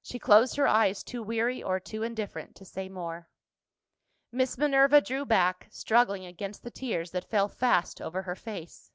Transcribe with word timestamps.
She 0.00 0.18
closed 0.18 0.56
her 0.56 0.66
eyes, 0.66 1.04
too 1.04 1.22
weary 1.22 1.62
or 1.62 1.78
too 1.78 2.02
indifferent 2.02 2.56
to 2.56 2.64
say 2.64 2.88
more. 2.88 3.28
Miss 4.32 4.56
Minerva 4.56 5.02
drew 5.02 5.26
back, 5.26 5.66
struggling 5.70 6.24
against 6.24 6.62
the 6.62 6.70
tears 6.70 7.10
that 7.10 7.28
fell 7.28 7.46
fast 7.48 8.00
over 8.00 8.22
her 8.22 8.34
face. 8.34 8.90